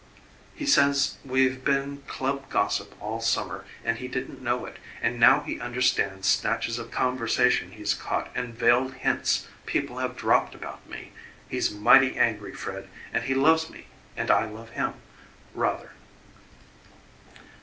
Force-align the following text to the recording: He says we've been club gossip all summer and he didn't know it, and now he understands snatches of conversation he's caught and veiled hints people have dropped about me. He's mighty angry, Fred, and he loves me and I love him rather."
He 0.55 0.65
says 0.65 1.17
we've 1.23 1.63
been 1.63 1.97
club 2.07 2.49
gossip 2.49 2.95
all 2.99 3.21
summer 3.21 3.65
and 3.85 3.99
he 3.99 4.07
didn't 4.07 4.41
know 4.41 4.65
it, 4.65 4.77
and 4.99 5.19
now 5.19 5.41
he 5.41 5.59
understands 5.59 6.27
snatches 6.27 6.79
of 6.79 6.89
conversation 6.89 7.73
he's 7.73 7.93
caught 7.93 8.31
and 8.33 8.55
veiled 8.55 8.95
hints 8.95 9.47
people 9.67 9.99
have 9.99 10.17
dropped 10.17 10.55
about 10.55 10.89
me. 10.89 11.11
He's 11.47 11.69
mighty 11.69 12.15
angry, 12.17 12.55
Fred, 12.55 12.89
and 13.13 13.25
he 13.25 13.35
loves 13.35 13.69
me 13.69 13.89
and 14.17 14.31
I 14.31 14.45
love 14.49 14.69
him 14.71 14.95
rather." 15.53 15.91